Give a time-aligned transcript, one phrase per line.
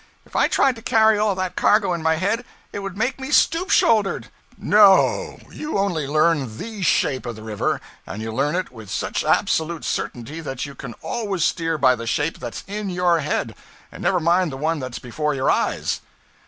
[0.25, 3.29] If I tried to carry all that cargo in my head it would make me
[3.29, 5.37] stoop shouldered.' 'No!
[5.51, 9.85] you only learn _the _shape of the river, and you learn it with such absolute
[9.85, 13.53] certainty that you can always steer by the shape that's in your head,
[13.91, 16.01] and never mind the one that's before your eyes.'